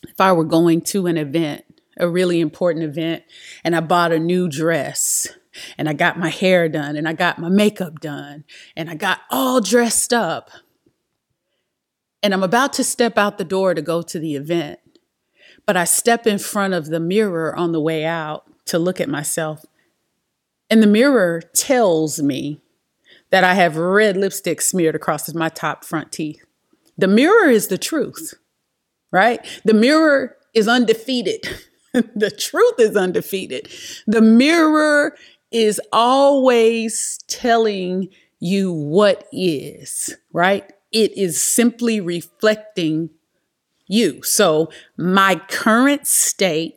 if 0.03 0.19
I 0.19 0.31
were 0.33 0.43
going 0.43 0.81
to 0.81 1.07
an 1.07 1.17
event, 1.17 1.63
a 1.97 2.09
really 2.09 2.39
important 2.39 2.85
event, 2.85 3.23
and 3.63 3.75
I 3.75 3.81
bought 3.81 4.11
a 4.11 4.19
new 4.19 4.47
dress 4.47 5.27
and 5.77 5.89
I 5.89 5.93
got 5.93 6.19
my 6.19 6.29
hair 6.29 6.69
done 6.69 6.95
and 6.95 7.07
I 7.07 7.13
got 7.13 7.39
my 7.39 7.49
makeup 7.49 7.99
done 7.99 8.45
and 8.75 8.89
I 8.89 8.95
got 8.95 9.21
all 9.29 9.61
dressed 9.61 10.13
up. 10.13 10.49
And 12.23 12.33
I'm 12.33 12.43
about 12.43 12.73
to 12.73 12.83
step 12.83 13.17
out 13.17 13.37
the 13.37 13.43
door 13.43 13.73
to 13.73 13.81
go 13.81 14.01
to 14.01 14.19
the 14.19 14.35
event, 14.35 14.79
but 15.65 15.75
I 15.75 15.85
step 15.85 16.27
in 16.27 16.37
front 16.37 16.73
of 16.73 16.87
the 16.87 16.99
mirror 16.99 17.55
on 17.55 17.71
the 17.71 17.81
way 17.81 18.05
out 18.05 18.45
to 18.65 18.77
look 18.77 19.01
at 19.01 19.09
myself. 19.09 19.65
And 20.69 20.81
the 20.81 20.87
mirror 20.87 21.41
tells 21.53 22.21
me 22.21 22.61
that 23.31 23.43
I 23.43 23.55
have 23.55 23.75
red 23.77 24.15
lipstick 24.15 24.61
smeared 24.61 24.95
across 24.95 25.33
my 25.33 25.49
top 25.49 25.83
front 25.83 26.11
teeth. 26.11 26.45
The 26.97 27.07
mirror 27.07 27.49
is 27.49 27.67
the 27.67 27.77
truth, 27.77 28.35
right? 29.11 29.45
The 29.65 29.73
mirror 29.73 30.37
is 30.53 30.67
undefeated. 30.67 31.47
the 31.93 32.31
truth 32.31 32.79
is 32.79 32.95
undefeated. 32.95 33.69
The 34.07 34.21
mirror 34.21 35.15
is 35.51 35.81
always 35.91 37.19
telling 37.27 38.09
you 38.39 38.71
what 38.71 39.27
is, 39.31 40.15
right? 40.33 40.71
It 40.91 41.17
is 41.17 41.41
simply 41.43 42.01
reflecting 42.01 43.09
you. 43.87 44.23
So, 44.23 44.69
my 44.97 45.35
current 45.47 46.07
state, 46.07 46.75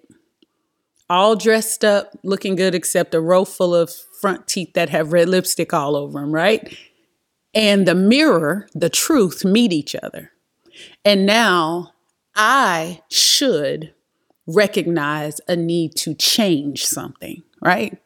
all 1.08 1.36
dressed 1.36 1.84
up, 1.84 2.18
looking 2.22 2.56
good, 2.56 2.74
except 2.74 3.14
a 3.14 3.20
row 3.20 3.44
full 3.44 3.74
of 3.74 3.92
front 4.20 4.46
teeth 4.48 4.72
that 4.74 4.88
have 4.90 5.12
red 5.12 5.28
lipstick 5.28 5.72
all 5.72 5.96
over 5.96 6.20
them, 6.20 6.32
right? 6.32 6.76
and 7.54 7.86
the 7.86 7.94
mirror, 7.94 8.68
the 8.74 8.90
truth 8.90 9.44
meet 9.44 9.72
each 9.72 9.94
other. 9.94 10.32
And 11.04 11.24
now 11.24 11.93
I 12.34 13.02
should 13.10 13.94
recognize 14.46 15.40
a 15.48 15.56
need 15.56 15.94
to 15.96 16.14
change 16.14 16.84
something, 16.84 17.42
right? 17.62 17.98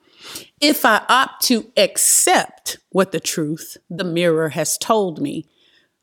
If 0.61 0.85
I 0.85 1.05
opt 1.09 1.45
to 1.47 1.71
accept 1.77 2.79
what 2.91 3.13
the 3.13 3.21
truth, 3.21 3.77
the 3.89 4.05
mirror 4.05 4.51
has 4.51 4.77
told 4.79 5.21
me, 5.21 5.47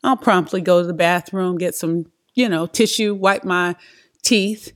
I'll 0.03 0.17
promptly 0.17 0.61
go 0.61 0.81
to 0.81 0.87
the 0.87 0.93
bathroom, 0.93 1.57
get 1.57 1.75
some, 1.75 2.11
you 2.33 2.47
know, 2.47 2.65
tissue, 2.67 3.13
wipe 3.13 3.43
my 3.43 3.75
teeth, 4.23 4.71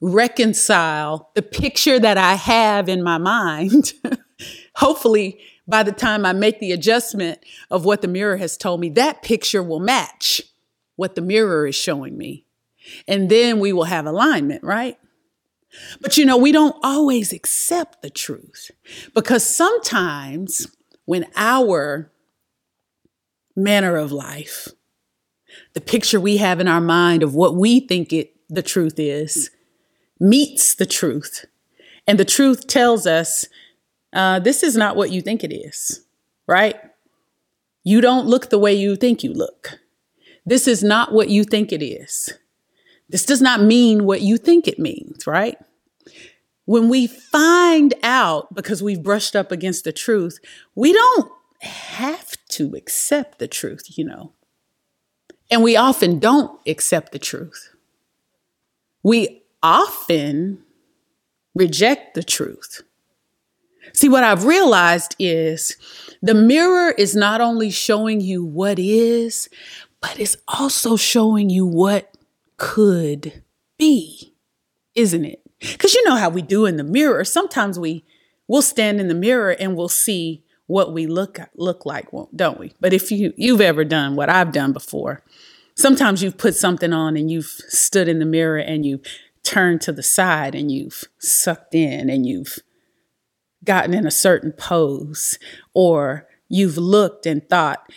reconcile 0.00 1.30
the 1.34 1.42
picture 1.42 1.98
that 1.98 2.18
I 2.18 2.34
have 2.34 2.88
in 2.88 3.02
my 3.02 3.18
mind. 3.18 3.92
Hopefully, 4.76 5.38
by 5.66 5.82
the 5.82 5.92
time 5.92 6.24
I 6.24 6.32
make 6.32 6.58
the 6.58 6.72
adjustment 6.72 7.44
of 7.70 7.84
what 7.84 8.02
the 8.02 8.08
mirror 8.08 8.38
has 8.38 8.56
told 8.56 8.80
me, 8.80 8.88
that 8.90 9.22
picture 9.22 9.62
will 9.62 9.80
match 9.80 10.42
what 10.96 11.14
the 11.14 11.20
mirror 11.20 11.66
is 11.66 11.74
showing 11.76 12.16
me. 12.16 12.44
And 13.06 13.28
then 13.28 13.60
we 13.60 13.72
will 13.72 13.84
have 13.84 14.06
alignment, 14.06 14.62
right? 14.62 14.98
But 16.00 16.16
you 16.16 16.24
know, 16.24 16.36
we 16.36 16.52
don't 16.52 16.76
always 16.82 17.32
accept 17.32 18.02
the 18.02 18.10
truth 18.10 18.70
because 19.14 19.44
sometimes 19.44 20.66
when 21.04 21.26
our 21.36 22.10
manner 23.56 23.96
of 23.96 24.10
life, 24.12 24.68
the 25.74 25.80
picture 25.80 26.20
we 26.20 26.38
have 26.38 26.60
in 26.60 26.68
our 26.68 26.80
mind 26.80 27.22
of 27.22 27.34
what 27.34 27.54
we 27.54 27.80
think 27.80 28.12
it 28.12 28.34
the 28.48 28.62
truth 28.62 28.98
is, 28.98 29.50
meets 30.18 30.74
the 30.74 30.86
truth, 30.86 31.44
and 32.06 32.18
the 32.18 32.24
truth 32.24 32.66
tells 32.66 33.06
us 33.06 33.46
uh, 34.12 34.40
this 34.40 34.62
is 34.62 34.76
not 34.76 34.96
what 34.96 35.10
you 35.10 35.20
think 35.20 35.44
it 35.44 35.54
is, 35.54 36.04
right? 36.48 36.76
You 37.84 38.00
don't 38.00 38.26
look 38.26 38.50
the 38.50 38.58
way 38.58 38.74
you 38.74 38.96
think 38.96 39.22
you 39.22 39.32
look. 39.32 39.78
This 40.44 40.66
is 40.66 40.82
not 40.82 41.12
what 41.12 41.28
you 41.28 41.44
think 41.44 41.72
it 41.72 41.84
is. 41.84 42.34
This 43.10 43.24
does 43.24 43.42
not 43.42 43.60
mean 43.60 44.04
what 44.04 44.22
you 44.22 44.36
think 44.36 44.68
it 44.68 44.78
means, 44.78 45.26
right? 45.26 45.58
When 46.64 46.88
we 46.88 47.08
find 47.08 47.92
out 48.02 48.54
because 48.54 48.82
we've 48.82 49.02
brushed 49.02 49.34
up 49.34 49.50
against 49.50 49.84
the 49.84 49.92
truth, 49.92 50.38
we 50.76 50.92
don't 50.92 51.32
have 51.60 52.36
to 52.50 52.74
accept 52.76 53.38
the 53.40 53.48
truth, 53.48 53.98
you 53.98 54.04
know. 54.04 54.32
And 55.50 55.64
we 55.64 55.76
often 55.76 56.20
don't 56.20 56.60
accept 56.66 57.10
the 57.10 57.18
truth. 57.18 57.70
We 59.02 59.42
often 59.62 60.62
reject 61.54 62.14
the 62.14 62.22
truth. 62.22 62.82
See, 63.92 64.08
what 64.08 64.22
I've 64.22 64.44
realized 64.44 65.16
is 65.18 65.76
the 66.22 66.34
mirror 66.34 66.92
is 66.92 67.16
not 67.16 67.40
only 67.40 67.70
showing 67.70 68.20
you 68.20 68.44
what 68.44 68.78
is, 68.78 69.48
but 70.00 70.20
it's 70.20 70.36
also 70.46 70.96
showing 70.96 71.50
you 71.50 71.66
what 71.66 72.14
could 72.60 73.42
be, 73.78 74.36
isn't 74.94 75.24
it? 75.24 75.40
Because 75.58 75.94
you 75.94 76.04
know 76.04 76.16
how 76.16 76.28
we 76.28 76.42
do 76.42 76.66
in 76.66 76.76
the 76.76 76.84
mirror. 76.84 77.24
Sometimes 77.24 77.78
we 77.78 78.04
we'll 78.46 78.62
stand 78.62 79.00
in 79.00 79.08
the 79.08 79.14
mirror 79.14 79.50
and 79.50 79.74
we'll 79.74 79.88
see 79.88 80.44
what 80.66 80.92
we 80.92 81.06
look 81.06 81.40
look 81.56 81.86
like, 81.86 82.08
don't 82.36 82.60
we? 82.60 82.72
But 82.78 82.92
if 82.92 83.10
you 83.10 83.32
you've 83.36 83.62
ever 83.62 83.82
done 83.82 84.14
what 84.14 84.28
I've 84.28 84.52
done 84.52 84.72
before, 84.72 85.24
sometimes 85.74 86.22
you've 86.22 86.36
put 86.36 86.54
something 86.54 86.92
on 86.92 87.16
and 87.16 87.30
you've 87.30 87.46
stood 87.68 88.08
in 88.08 88.18
the 88.18 88.26
mirror 88.26 88.58
and 88.58 88.84
you've 88.84 89.06
turned 89.42 89.80
to 89.80 89.92
the 89.92 90.02
side 90.02 90.54
and 90.54 90.70
you've 90.70 91.04
sucked 91.18 91.74
in 91.74 92.10
and 92.10 92.26
you've 92.26 92.58
gotten 93.64 93.94
in 93.94 94.06
a 94.06 94.10
certain 94.10 94.52
pose, 94.52 95.38
or 95.72 96.28
you've 96.48 96.78
looked 96.78 97.24
and 97.24 97.48
thought, 97.48 97.90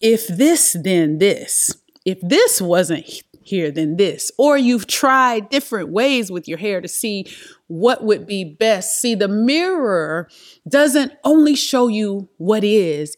if 0.00 0.26
this, 0.26 0.76
then 0.84 1.18
this. 1.18 1.72
If 2.04 2.20
this 2.20 2.60
wasn't 2.60 3.06
here, 3.48 3.70
than 3.70 3.96
this. 3.96 4.30
Or 4.38 4.56
you've 4.56 4.86
tried 4.86 5.48
different 5.48 5.90
ways 5.90 6.30
with 6.30 6.46
your 6.46 6.58
hair 6.58 6.80
to 6.80 6.88
see 6.88 7.26
what 7.66 8.04
would 8.04 8.26
be 8.26 8.44
best. 8.44 9.00
See, 9.00 9.14
the 9.14 9.28
mirror 9.28 10.28
doesn't 10.68 11.12
only 11.24 11.54
show 11.54 11.88
you 11.88 12.28
what 12.36 12.64
is, 12.64 13.16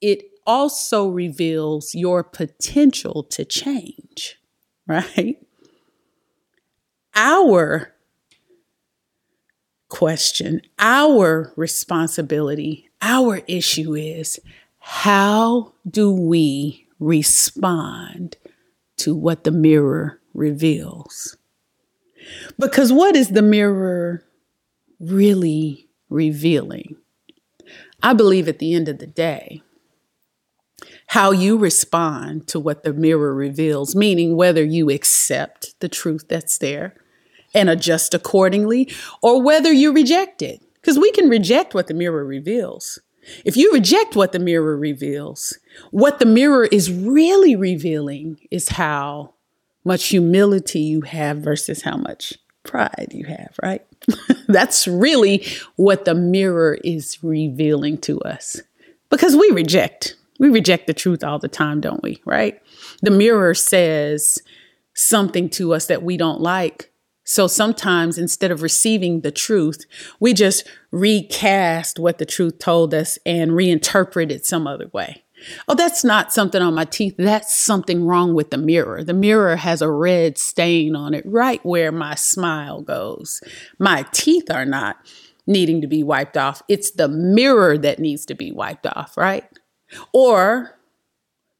it 0.00 0.24
also 0.46 1.08
reveals 1.08 1.94
your 1.94 2.22
potential 2.22 3.24
to 3.24 3.44
change, 3.44 4.38
right? 4.86 5.36
Our 7.14 7.94
question, 9.88 10.60
our 10.78 11.52
responsibility, 11.56 12.88
our 13.00 13.40
issue 13.46 13.94
is 13.94 14.38
how 14.78 15.72
do 15.88 16.12
we 16.12 16.86
respond 16.98 18.36
to 18.98 19.14
what 19.14 19.44
the 19.44 19.50
mirror 19.50 20.20
reveals? 20.34 21.36
Because 22.58 22.92
what 22.92 23.16
is 23.16 23.30
the 23.30 23.42
mirror 23.42 24.24
really 25.00 25.88
revealing? 26.08 26.96
I 28.02 28.12
believe 28.12 28.48
at 28.48 28.58
the 28.58 28.74
end 28.74 28.88
of 28.88 28.98
the 28.98 29.06
day, 29.06 29.62
how 31.08 31.30
you 31.30 31.56
respond 31.56 32.46
to 32.48 32.60
what 32.60 32.82
the 32.82 32.92
mirror 32.92 33.34
reveals, 33.34 33.94
meaning 33.94 34.36
whether 34.36 34.64
you 34.64 34.90
accept 34.90 35.78
the 35.80 35.88
truth 35.88 36.26
that's 36.28 36.58
there 36.58 36.94
and 37.54 37.70
adjust 37.70 38.12
accordingly, 38.12 38.92
or 39.22 39.42
whether 39.42 39.72
you 39.72 39.92
reject 39.92 40.42
it. 40.42 40.60
Because 40.74 40.98
we 40.98 41.10
can 41.12 41.28
reject 41.28 41.74
what 41.74 41.86
the 41.86 41.94
mirror 41.94 42.24
reveals. 42.24 43.00
If 43.44 43.56
you 43.56 43.72
reject 43.72 44.16
what 44.16 44.32
the 44.32 44.38
mirror 44.38 44.76
reveals, 44.76 45.58
what 45.90 46.18
the 46.18 46.26
mirror 46.26 46.64
is 46.64 46.90
really 46.90 47.56
revealing 47.56 48.38
is 48.50 48.70
how 48.70 49.34
much 49.84 50.06
humility 50.06 50.80
you 50.80 51.02
have 51.02 51.38
versus 51.38 51.82
how 51.82 51.96
much 51.96 52.34
pride 52.64 53.12
you 53.12 53.24
have, 53.26 53.54
right? 53.62 53.86
That's 54.48 54.86
really 54.88 55.46
what 55.76 56.04
the 56.04 56.14
mirror 56.14 56.78
is 56.84 57.22
revealing 57.22 57.98
to 57.98 58.20
us. 58.20 58.60
Because 59.10 59.36
we 59.36 59.50
reject. 59.52 60.16
We 60.38 60.48
reject 60.48 60.86
the 60.86 60.94
truth 60.94 61.24
all 61.24 61.38
the 61.38 61.48
time, 61.48 61.80
don't 61.80 62.02
we? 62.02 62.20
Right? 62.24 62.60
The 63.02 63.10
mirror 63.10 63.54
says 63.54 64.38
something 64.94 65.48
to 65.50 65.72
us 65.72 65.86
that 65.86 66.02
we 66.02 66.16
don't 66.16 66.40
like, 66.40 66.90
so 67.26 67.46
sometimes 67.46 68.16
instead 68.16 68.50
of 68.50 68.62
receiving 68.62 69.20
the 69.20 69.30
truth, 69.30 69.84
we 70.18 70.32
just 70.32 70.66
recast 70.90 71.98
what 71.98 72.16
the 72.16 72.24
truth 72.24 72.58
told 72.58 72.94
us 72.94 73.18
and 73.26 73.50
reinterpret 73.50 74.30
it 74.30 74.46
some 74.46 74.66
other 74.66 74.88
way. 74.94 75.24
Oh, 75.68 75.74
that's 75.74 76.02
not 76.02 76.32
something 76.32 76.62
on 76.62 76.74
my 76.74 76.86
teeth. 76.86 77.16
That's 77.18 77.54
something 77.54 78.06
wrong 78.06 78.32
with 78.32 78.50
the 78.50 78.56
mirror. 78.56 79.04
The 79.04 79.12
mirror 79.12 79.56
has 79.56 79.82
a 79.82 79.90
red 79.90 80.38
stain 80.38 80.96
on 80.96 81.12
it 81.12 81.24
right 81.26 81.60
where 81.66 81.92
my 81.92 82.14
smile 82.14 82.80
goes. 82.80 83.42
My 83.78 84.06
teeth 84.12 84.50
are 84.50 84.64
not. 84.64 84.96
needing 85.46 85.80
to 85.80 85.86
be 85.86 86.02
wiped 86.02 86.36
off. 86.36 86.62
It's 86.68 86.90
the 86.90 87.08
mirror 87.08 87.78
that 87.78 88.00
needs 88.00 88.26
to 88.26 88.34
be 88.34 88.50
wiped 88.50 88.86
off, 88.86 89.16
right? 89.16 89.44
Or 90.12 90.76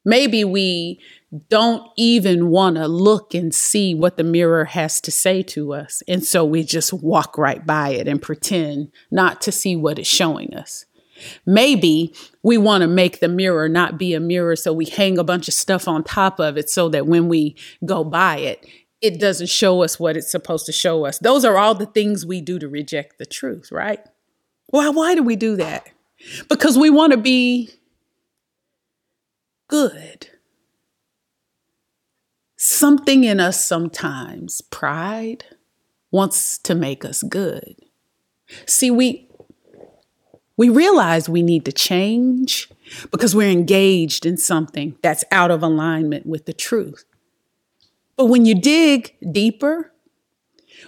maybe 0.05 0.45
we 0.45 1.01
don't 1.49 1.91
even 1.97 2.49
want 2.49 2.77
to 2.77 2.87
look 2.87 3.35
and 3.35 3.55
see 3.55 3.95
what 3.95 4.17
the 4.17 4.25
mirror 4.25 4.65
has 4.65 5.01
to 5.03 5.11
say 5.11 5.43
to 5.43 5.75
us. 5.75 6.03
And 6.07 6.25
so 6.25 6.45
we 6.45 6.63
just 6.63 6.93
walk 6.93 7.37
right 7.37 7.67
by 7.67 7.91
it 7.91 8.07
and 8.07 8.23
pretend 8.23 8.93
not 9.11 9.41
to 9.43 9.53
see 9.53 9.77
what 9.77 9.99
it's 9.99 10.09
showing 10.09 10.55
us. 10.55 10.87
Maybe 11.45 12.15
we 12.43 12.59
want 12.59 12.83
to 12.83 12.89
make 12.89 13.21
the 13.21 13.29
mirror 13.29 13.69
not 13.69 13.99
be 13.99 14.15
a 14.15 14.21
mirror, 14.21 14.55
so 14.55 14.73
we 14.73 14.85
hang 14.85 15.19
a 15.19 15.25
bunch 15.25 15.49
of 15.49 15.55
stuff 15.55 15.89
on 15.89 16.05
top 16.05 16.39
of 16.39 16.57
it 16.57 16.69
so 16.69 16.89
that 16.91 17.07
when 17.07 17.29
we 17.29 17.57
go 17.85 18.05
by 18.05 18.37
it, 18.39 18.67
it 19.01 19.19
doesn't 19.19 19.49
show 19.49 19.83
us 19.83 19.99
what 19.99 20.17
it's 20.17 20.31
supposed 20.31 20.67
to 20.67 20.73
show 20.73 21.07
us. 21.07 21.19
Those 21.19 21.45
are 21.45 21.59
all 21.59 21.75
the 21.75 21.87
things 21.87 22.27
we 22.27 22.41
do 22.41 22.59
to 22.59 22.69
reject 22.69 23.19
the 23.19 23.27
truth, 23.27 23.73
right? 23.73 24.01
Why, 24.69 24.89
why 24.91 25.15
do 25.15 25.23
we 25.23 25.37
do 25.37 25.57
that? 25.57 25.89
Because 26.49 26.79
we 26.79 26.91
want 26.91 27.13
to 27.13 27.19
be 27.19 27.71
good. 29.69 30.29
Something 32.69 33.23
in 33.23 33.39
us 33.39 33.65
sometimes, 33.65 34.61
pride, 34.61 35.45
wants 36.11 36.59
to 36.59 36.75
make 36.75 37.05
us 37.05 37.23
good. 37.23 37.77
See, 38.67 38.91
we 38.91 39.31
we 40.57 40.69
realize 40.69 41.29
we 41.29 41.43
need 41.43 41.65
to 41.67 41.71
change 41.71 42.69
because 43.13 43.37
we're 43.37 43.53
engaged 43.53 44.27
in 44.27 44.37
something 44.37 44.97
that's 45.01 45.23
out 45.31 45.53
of 45.53 45.63
alignment 45.63 46.27
with 46.27 46.47
the 46.47 46.53
truth. 46.53 47.05
But 48.17 48.27
when 48.27 48.45
you 48.45 48.57
dig 48.57 49.15
deeper, 49.31 49.93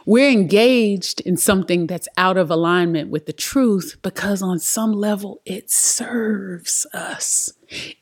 we're 0.04 0.30
engaged 0.30 1.20
in 1.20 1.36
something 1.36 1.86
that's 1.86 2.08
out 2.16 2.36
of 2.36 2.50
alignment 2.50 3.08
with 3.08 3.26
the 3.26 3.32
truth 3.32 3.98
because, 4.02 4.42
on 4.42 4.58
some 4.58 4.90
level, 4.90 5.40
it 5.44 5.70
serves 5.70 6.86
us, 6.92 7.52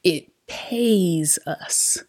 it 0.02 0.30
pays 0.46 1.38
us. 1.46 2.02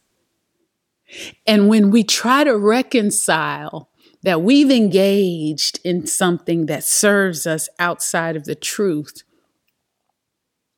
And 1.45 1.69
when 1.69 1.91
we 1.91 2.03
try 2.03 2.43
to 2.43 2.57
reconcile 2.57 3.89
that 4.23 4.41
we've 4.41 4.71
engaged 4.71 5.79
in 5.83 6.05
something 6.05 6.65
that 6.65 6.83
serves 6.83 7.47
us 7.47 7.69
outside 7.79 8.35
of 8.35 8.45
the 8.45 8.55
truth 8.55 9.23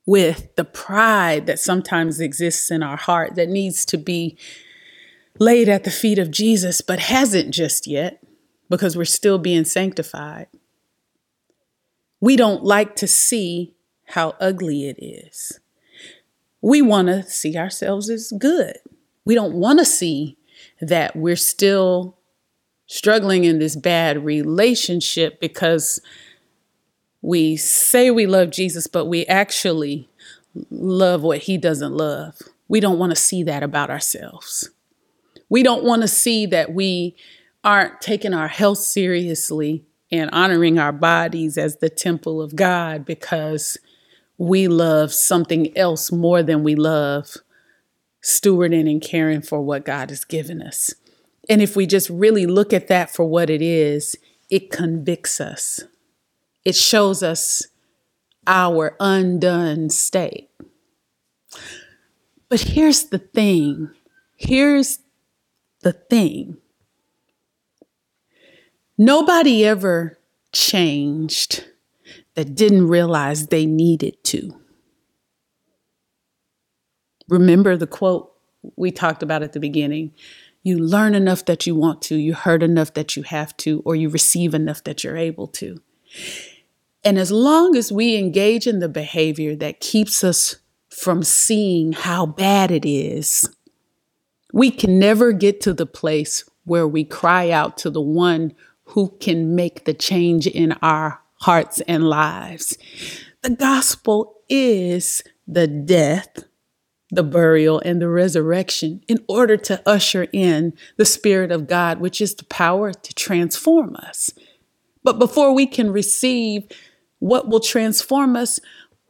with 0.06 0.56
the 0.56 0.66
pride 0.66 1.46
that 1.46 1.60
sometimes 1.60 2.20
exists 2.20 2.72
in 2.72 2.84
our 2.84 2.98
heart 2.98 3.36
that 3.36 3.50
needs 3.50 3.86
to 3.86 3.98
be 3.98 4.38
laid 5.40 5.70
at 5.70 5.84
the 5.84 5.92
feet 5.92 6.20
of 6.20 6.32
Jesus, 6.32 6.82
but 6.82 7.00
hasn't 7.00 7.54
just 7.54 7.88
yet 7.88 8.22
because 8.70 8.98
we're 8.98 9.06
still 9.06 9.38
being 9.38 9.66
sanctified. 9.66 10.48
We 12.20 12.36
don't 12.36 12.64
like 12.64 12.96
to 12.98 13.08
see 13.08 13.76
how 14.08 14.36
ugly 14.40 14.90
it 14.90 14.98
is. 15.00 15.60
We 16.62 16.82
want 16.82 17.08
to 17.08 17.24
see 17.24 17.56
ourselves 17.58 18.10
as 18.10 18.34
good. 18.38 18.78
We 19.26 19.36
don't 19.36 19.54
want 19.54 19.80
to 19.80 19.86
see 19.86 20.38
that 20.82 21.16
we're 21.16 21.36
still 21.36 22.18
struggling 22.88 23.44
in 23.44 23.60
this 23.60 23.76
bad 23.76 24.24
relationship 24.26 25.40
because 25.40 26.02
we 27.22 27.58
say 27.58 28.10
we 28.10 28.26
love 28.26 28.50
Jesus, 28.50 28.88
but 28.88 29.06
we 29.06 29.26
actually 29.26 30.10
love 30.72 31.22
what 31.22 31.40
he 31.40 31.58
doesn't 31.58 31.94
love. 31.94 32.36
We 32.68 32.80
don't 32.80 33.00
want 33.00 33.12
to 33.12 33.16
see 33.16 33.44
that 33.44 33.64
about 33.64 33.90
ourselves. 33.90 34.70
We 35.50 35.64
don't 35.64 35.84
want 35.84 36.02
to 36.04 36.08
see 36.08 36.46
that 36.48 36.74
we 36.74 37.16
aren't 37.64 38.02
taking 38.02 38.34
our 38.34 38.48
health 38.48 38.78
seriously 38.80 39.86
and 40.12 40.30
honoring 40.32 40.80
our 40.80 40.92
bodies 40.92 41.58
as 41.58 41.78
the 41.78 41.90
temple 41.90 42.42
of 42.42 42.56
God 42.56 43.06
because 43.06 43.78
we 44.38 44.68
love 44.68 45.14
something 45.14 45.78
else 45.78 46.12
more 46.12 46.42
than 46.42 46.64
we 46.64 46.76
love 46.76 47.38
stewarding 48.22 48.90
and 48.90 49.02
caring 49.02 49.42
for 49.42 49.62
what 49.62 49.86
God 49.86 50.10
has 50.10 50.26
given 50.26 50.62
us. 50.62 50.94
And 51.50 51.62
if 51.62 51.76
we 51.76 51.86
just 51.88 52.10
really 52.10 52.46
look 52.46 52.74
at 52.74 52.88
that 52.88 53.10
for 53.10 53.26
what 53.26 53.50
it 53.50 53.62
is, 53.62 54.16
it 54.50 54.72
convicts 54.72 55.40
us. 55.42 55.82
It 56.66 56.76
shows 56.76 57.24
us 57.24 57.66
our 58.46 58.96
undone 59.00 59.90
state. 59.90 60.50
But 62.50 62.62
here's 62.62 63.06
the 63.06 63.20
thing. 63.20 63.92
Here's 64.36 65.00
the 65.82 65.94
thing. 65.94 66.58
Nobody 68.98 69.66
ever 69.66 70.20
changed 70.52 71.66
that 72.36 72.56
didn't 72.56 72.88
realize 72.88 73.48
they 73.48 73.66
needed 73.66 74.24
to. 74.26 74.59
Remember 77.30 77.78
the 77.78 77.88
quote 77.88 78.34
we 78.76 78.92
talked 78.92 79.24
about 79.24 79.44
at 79.44 79.54
the 79.54 79.60
beginning 79.60 80.12
you 80.64 80.78
learn 80.78 81.16
enough 81.16 81.46
that 81.46 81.66
you 81.66 81.76
want 81.76 82.02
to, 82.02 82.16
you 82.16 82.34
heard 82.34 82.64
enough 82.64 82.94
that 82.94 83.16
you 83.16 83.24
have 83.24 83.56
to, 83.58 83.82
or 83.86 83.96
you 83.96 84.10
receive 84.10 84.54
enough 84.54 84.84
that 84.84 85.04
you're 85.04 85.18
able 85.18 85.48
to. 85.48 85.82
And 87.04 87.18
as 87.18 87.32
long 87.32 87.76
as 87.76 87.92
we 87.92 88.18
engage 88.18 88.68
in 88.68 88.80
the 88.80 88.90
behavior 88.90 89.56
that 89.56 89.80
keeps 89.80 90.24
us 90.24 90.58
from 90.90 91.24
seeing 91.24 91.94
how 91.94 92.26
bad 92.26 92.72
it 92.72 92.86
is, 92.86 93.50
we 94.52 94.70
can 94.70 95.00
never 95.00 95.32
get 95.32 95.62
to 95.62 95.74
the 95.74 95.86
place 95.86 96.44
where 96.66 96.88
we 96.88 97.06
cry 97.06 97.52
out 97.52 97.78
to 97.78 97.90
the 97.90 98.02
one 98.02 98.54
who 98.84 99.16
can 99.20 99.56
make 99.56 99.86
the 99.86 99.94
change 99.94 100.46
in 100.46 100.74
our 100.82 101.22
hearts 101.36 101.80
and 101.82 102.10
lives. 102.10 102.78
The 103.44 103.52
gospel 103.52 104.42
is 104.50 105.24
the 105.48 105.68
death, 105.68 106.44
the 107.12 107.24
burial, 107.24 107.82
and 107.84 108.02
the 108.02 108.10
resurrection 108.10 109.04
in 109.08 109.24
order 109.28 109.58
to 109.58 109.82
usher 109.86 110.28
in 110.32 110.74
the 110.98 111.06
Spirit 111.06 111.52
of 111.52 111.68
God, 111.68 112.00
which 112.00 112.22
is 112.22 112.36
the 112.36 112.46
power 112.46 112.94
to 112.94 113.14
transform 113.14 113.96
us. 113.96 114.32
But 115.04 115.18
before 115.18 115.54
we 115.54 115.66
can 115.66 115.92
receive 115.92 116.68
what 117.20 117.50
will 117.50 117.60
transform 117.60 118.36
us, 118.36 118.60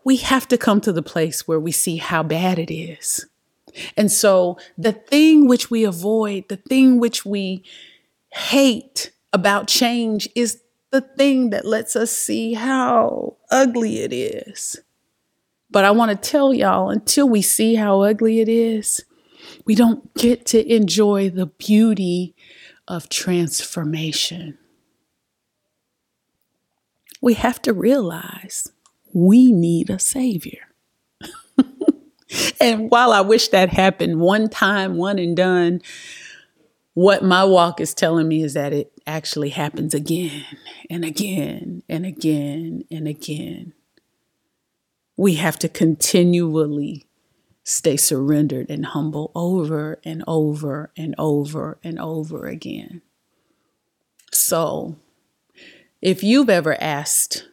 we 0.03 0.17
have 0.17 0.47
to 0.47 0.57
come 0.57 0.81
to 0.81 0.93
the 0.93 1.03
place 1.03 1.47
where 1.47 1.59
we 1.59 1.71
see 1.71 1.97
how 1.97 2.23
bad 2.23 2.57
it 2.57 2.73
is. 2.73 3.25
And 3.95 4.11
so 4.11 4.57
the 4.77 4.93
thing 4.93 5.47
which 5.47 5.69
we 5.69 5.83
avoid, 5.83 6.47
the 6.47 6.57
thing 6.57 6.99
which 6.99 7.25
we 7.25 7.63
hate 8.31 9.11
about 9.33 9.67
change 9.67 10.27
is 10.35 10.61
the 10.91 11.01
thing 11.01 11.51
that 11.51 11.65
lets 11.65 11.95
us 11.95 12.11
see 12.11 12.53
how 12.53 13.37
ugly 13.51 13.99
it 13.99 14.13
is. 14.13 14.79
But 15.71 15.85
I 15.85 15.91
want 15.91 16.11
to 16.11 16.29
tell 16.29 16.53
y'all 16.53 16.89
until 16.89 17.29
we 17.29 17.41
see 17.41 17.75
how 17.75 18.01
ugly 18.01 18.39
it 18.39 18.49
is, 18.49 19.03
we 19.65 19.75
don't 19.75 20.13
get 20.15 20.45
to 20.47 20.73
enjoy 20.73 21.29
the 21.29 21.45
beauty 21.45 22.35
of 22.87 23.09
transformation. 23.09 24.57
We 27.21 27.35
have 27.35 27.61
to 27.63 27.73
realize 27.73 28.71
we 29.13 29.51
need 29.51 29.89
a 29.89 29.99
savior. 29.99 30.73
and 32.61 32.89
while 32.89 33.11
I 33.11 33.21
wish 33.21 33.49
that 33.49 33.69
happened 33.69 34.19
one 34.19 34.49
time, 34.49 34.97
one 34.97 35.19
and 35.19 35.35
done, 35.35 35.81
what 36.93 37.23
my 37.23 37.43
walk 37.43 37.79
is 37.79 37.93
telling 37.93 38.27
me 38.27 38.43
is 38.43 38.55
that 38.55 38.73
it 38.73 38.91
actually 39.05 39.49
happens 39.49 39.93
again 39.93 40.45
and 40.89 41.05
again 41.05 41.83
and 41.87 42.05
again 42.05 42.83
and 42.89 43.07
again. 43.07 43.73
We 45.19 45.35
have 45.35 45.59
to 45.59 45.67
continually 45.67 47.05
stay 47.65 47.97
surrendered 47.97 48.69
and 48.69 48.85
humble 48.85 49.33
over 49.35 49.99
and 50.05 50.23
over 50.25 50.93
and 50.95 51.13
over 51.17 51.77
and 51.83 51.99
over 51.99 52.47
again. 52.47 53.01
So, 54.31 54.95
if 56.01 56.23
you've 56.23 56.49
ever 56.49 56.81
asked 56.81 57.49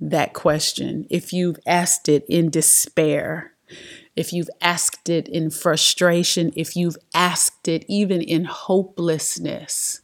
that 0.00 0.32
question, 0.32 1.06
if 1.10 1.30
you've 1.30 1.58
asked 1.66 2.08
it 2.08 2.24
in 2.26 2.48
despair, 2.48 3.52
if 4.16 4.32
you've 4.32 4.48
asked 4.62 5.10
it 5.10 5.28
in 5.28 5.50
frustration, 5.50 6.54
if 6.56 6.74
you've 6.74 6.96
asked 7.12 7.68
it 7.68 7.84
even 7.86 8.22
in 8.22 8.46
hopelessness, 8.46 10.00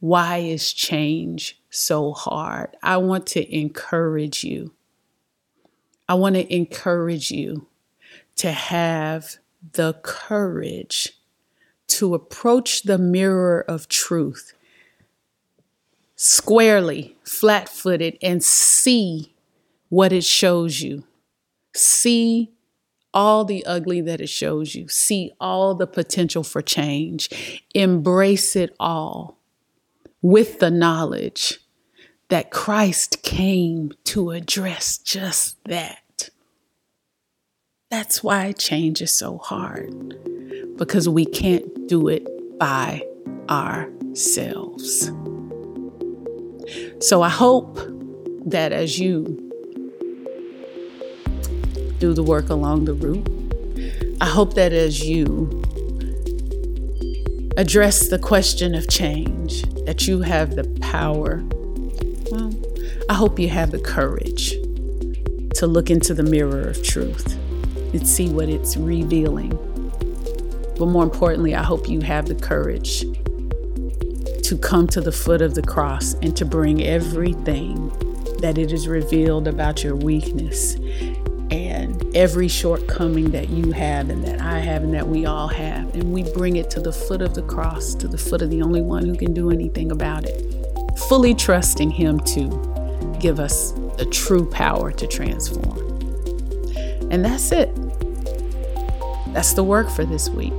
why 0.00 0.36
is 0.36 0.74
change 0.74 1.62
so 1.70 2.12
hard? 2.12 2.76
I 2.82 2.98
want 2.98 3.26
to 3.28 3.58
encourage 3.58 4.44
you. 4.44 4.74
I 6.10 6.14
want 6.14 6.34
to 6.34 6.52
encourage 6.52 7.30
you 7.30 7.68
to 8.34 8.50
have 8.50 9.36
the 9.74 9.94
courage 10.02 11.12
to 11.86 12.16
approach 12.16 12.82
the 12.82 12.98
mirror 12.98 13.64
of 13.68 13.86
truth 13.86 14.54
squarely, 16.16 17.16
flat 17.22 17.68
footed, 17.68 18.18
and 18.20 18.42
see 18.42 19.36
what 19.88 20.12
it 20.12 20.24
shows 20.24 20.80
you. 20.80 21.04
See 21.76 22.50
all 23.14 23.44
the 23.44 23.64
ugly 23.64 24.00
that 24.00 24.20
it 24.20 24.28
shows 24.28 24.74
you. 24.74 24.88
See 24.88 25.30
all 25.40 25.76
the 25.76 25.86
potential 25.86 26.42
for 26.42 26.60
change. 26.60 27.62
Embrace 27.72 28.56
it 28.56 28.74
all 28.80 29.38
with 30.22 30.58
the 30.58 30.72
knowledge 30.72 31.60
that 32.30 32.50
Christ 32.50 33.22
came 33.22 33.92
to 34.04 34.30
address 34.30 34.98
just 34.98 35.62
that. 35.64 35.99
That's 37.90 38.22
why 38.22 38.52
change 38.52 39.02
is 39.02 39.12
so 39.12 39.38
hard, 39.38 40.14
because 40.76 41.08
we 41.08 41.24
can't 41.24 41.88
do 41.88 42.06
it 42.06 42.24
by 42.56 43.02
ourselves. 43.48 45.10
So 47.00 47.22
I 47.22 47.28
hope 47.28 47.80
that 48.46 48.72
as 48.72 49.00
you 49.00 49.24
do 51.98 52.12
the 52.14 52.22
work 52.22 52.48
along 52.48 52.84
the 52.84 52.94
route, 52.94 53.26
I 54.20 54.26
hope 54.26 54.54
that 54.54 54.72
as 54.72 55.04
you 55.04 55.48
address 57.56 58.06
the 58.06 58.20
question 58.20 58.76
of 58.76 58.88
change, 58.88 59.62
that 59.84 60.06
you 60.06 60.20
have 60.20 60.54
the 60.54 60.62
power. 60.80 61.42
Well, 62.30 62.54
I 63.08 63.14
hope 63.14 63.40
you 63.40 63.48
have 63.48 63.72
the 63.72 63.80
courage 63.80 64.50
to 65.54 65.66
look 65.66 65.90
into 65.90 66.14
the 66.14 66.22
mirror 66.22 66.68
of 66.68 66.80
truth 66.84 67.36
and 67.92 68.06
see 68.06 68.28
what 68.28 68.48
it's 68.48 68.76
revealing. 68.76 69.50
But 70.78 70.86
more 70.86 71.04
importantly, 71.04 71.54
I 71.54 71.62
hope 71.62 71.88
you 71.88 72.00
have 72.00 72.26
the 72.26 72.34
courage 72.34 73.04
to 74.44 74.58
come 74.58 74.86
to 74.88 75.00
the 75.00 75.12
foot 75.12 75.42
of 75.42 75.54
the 75.54 75.62
cross 75.62 76.14
and 76.14 76.36
to 76.36 76.44
bring 76.44 76.82
everything 76.82 77.88
that 78.40 78.58
it 78.58 78.72
is 78.72 78.88
revealed 78.88 79.46
about 79.46 79.84
your 79.84 79.94
weakness 79.94 80.74
and 81.50 82.16
every 82.16 82.48
shortcoming 82.48 83.30
that 83.30 83.48
you 83.50 83.72
have 83.72 84.08
and 84.08 84.24
that 84.24 84.40
I 84.40 84.58
have 84.58 84.82
and 84.82 84.94
that 84.94 85.06
we 85.06 85.26
all 85.26 85.48
have. 85.48 85.94
And 85.94 86.12
we 86.12 86.22
bring 86.32 86.56
it 86.56 86.70
to 86.70 86.80
the 86.80 86.92
foot 86.92 87.22
of 87.22 87.34
the 87.34 87.42
cross, 87.42 87.94
to 87.96 88.08
the 88.08 88.18
foot 88.18 88.42
of 88.42 88.50
the 88.50 88.62
only 88.62 88.80
one 88.80 89.04
who 89.04 89.16
can 89.16 89.34
do 89.34 89.50
anything 89.50 89.90
about 89.90 90.24
it, 90.24 90.42
fully 91.08 91.34
trusting 91.34 91.90
Him 91.90 92.20
to 92.20 93.16
give 93.20 93.38
us 93.38 93.72
the 93.98 94.06
true 94.10 94.48
power 94.50 94.90
to 94.92 95.06
transform. 95.06 95.78
And 97.10 97.24
that's 97.24 97.52
it. 97.52 97.68
That's 99.32 99.54
the 99.54 99.64
work 99.64 99.88
for 99.88 100.04
this 100.04 100.28
week. 100.28 100.52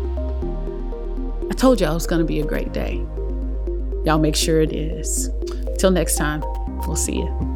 I 1.49 1.53
told 1.53 1.81
y'all 1.81 1.91
it 1.91 1.95
was 1.95 2.07
going 2.07 2.21
to 2.21 2.25
be 2.25 2.39
a 2.39 2.45
great 2.45 2.71
day. 2.71 2.95
Y'all 4.05 4.17
make 4.17 4.35
sure 4.35 4.61
it 4.61 4.73
is. 4.73 5.29
Till 5.77 5.91
next 5.91 6.15
time, 6.15 6.41
we'll 6.87 6.95
see 6.95 7.17
you. 7.17 7.50